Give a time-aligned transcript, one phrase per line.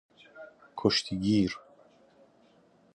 [0.77, 1.59] کشتی گیر